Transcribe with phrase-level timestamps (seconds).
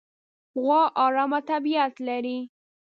[0.61, 2.39] غوا ارامه طبیعت لري.